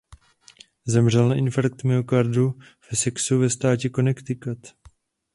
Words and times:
Zemřel 0.87 1.29
na 1.29 1.35
infarkt 1.35 1.83
myokardu 1.83 2.51
v 2.79 2.93
Essexu 2.93 3.39
ve 3.39 3.49
státě 3.49 3.89
Connecticut. 3.95 4.67